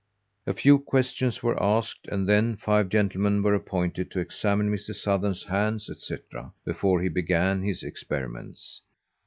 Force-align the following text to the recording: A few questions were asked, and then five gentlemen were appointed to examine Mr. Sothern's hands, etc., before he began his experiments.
A 0.47 0.55
few 0.55 0.79
questions 0.79 1.43
were 1.43 1.61
asked, 1.61 2.07
and 2.07 2.27
then 2.27 2.55
five 2.57 2.89
gentlemen 2.89 3.43
were 3.43 3.53
appointed 3.53 4.09
to 4.09 4.19
examine 4.19 4.71
Mr. 4.73 4.95
Sothern's 4.95 5.43
hands, 5.43 5.91
etc., 5.91 6.53
before 6.65 7.03
he 7.03 7.07
began 7.07 7.61
his 7.61 7.83
experiments. 7.83 8.81